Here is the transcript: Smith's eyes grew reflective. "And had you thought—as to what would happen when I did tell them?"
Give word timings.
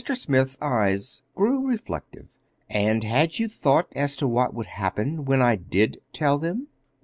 Smith's 0.03 0.57
eyes 0.63 1.21
grew 1.35 1.67
reflective. 1.67 2.25
"And 2.67 3.03
had 3.03 3.37
you 3.37 3.47
thought—as 3.47 4.15
to 4.15 4.27
what 4.27 4.51
would 4.51 4.65
happen 4.65 5.25
when 5.25 5.43
I 5.43 5.55
did 5.55 6.01
tell 6.11 6.39
them?" 6.39 6.69